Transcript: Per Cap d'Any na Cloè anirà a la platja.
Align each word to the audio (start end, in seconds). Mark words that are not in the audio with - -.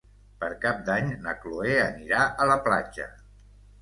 Per 0.43 0.47
Cap 0.63 0.79
d'Any 0.87 1.11
na 1.27 1.35
Cloè 1.43 1.75
anirà 1.83 2.23
a 2.31 2.49
la 2.53 2.59
platja. 2.69 3.07